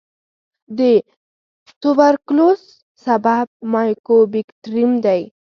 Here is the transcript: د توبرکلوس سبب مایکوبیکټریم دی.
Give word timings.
د 0.77 0.79
توبرکلوس 1.81 2.61
سبب 3.05 3.45
مایکوبیکټریم 3.73 4.91
دی. 5.05 5.21